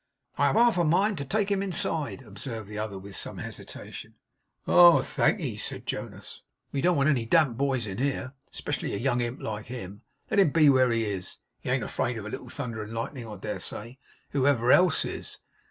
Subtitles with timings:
[0.39, 4.15] 'I have half a mind to take him inside,' observed the other with some hesitation.
[4.67, 5.03] 'Oh!
[5.03, 6.41] thankee!' said Jonas.
[6.71, 10.01] 'We don't want any damp boys here; especially a young imp like him.
[10.31, 11.37] Let him be where he is.
[11.59, 13.99] He ain't afraid of a little thunder and lightning, I dare say;
[14.31, 15.37] whoever else is.